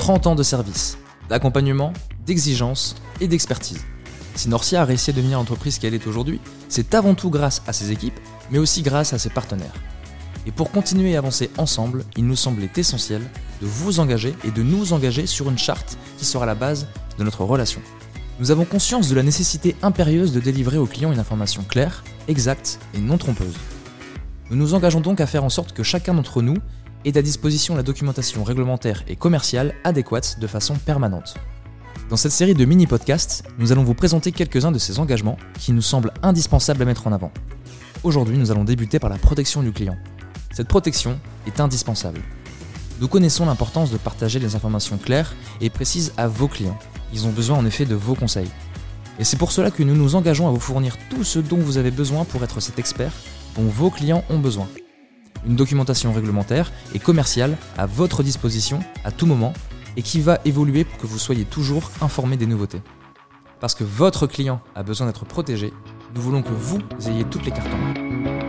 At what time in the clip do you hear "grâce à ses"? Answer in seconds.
7.28-7.92, 8.80-9.28